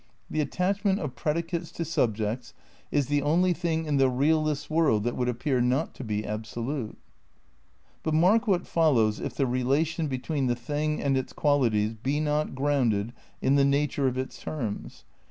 The 0.31 0.41
attachment 0.41 0.97
of 0.99 1.13
predi 1.13 1.47
cates 1.47 1.71
to 1.73 1.85
subjects 1.85 2.55
is 2.89 3.05
the 3.05 3.21
only 3.21 3.53
thing 3.53 3.85
in 3.85 3.97
the 3.97 4.09
realists' 4.09 4.67
world 4.67 5.03
that 5.03 5.15
would 5.15 5.29
appear 5.29 5.61
not 5.61 5.93
to 5.93 6.03
be 6.03 6.25
absolute. 6.25 6.97
But 8.01 8.15
mark 8.15 8.47
what 8.47 8.65
follows 8.65 9.19
if 9.19 9.35
the 9.35 9.45
relation 9.45 10.07
between 10.07 10.47
the 10.47 10.55
thing 10.55 10.99
and 10.99 11.15
its 11.15 11.33
qualities 11.33 11.93
be 11.93 12.19
not 12.19 12.55
grounded 12.55 13.13
in 13.43 13.57
the 13.57 13.63
nature 13.63 14.07
of 14.07 14.17
its 14.17 14.41
terms. 14.41 15.05